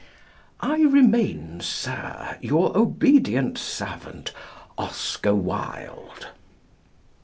I 0.61 0.77
remain, 0.81 1.59
Sir, 1.61 2.39
your 2.41 2.75
obedient 2.75 3.59
servant, 3.59 4.33
OSCAR 4.75 5.35
WILDE. 5.35 6.25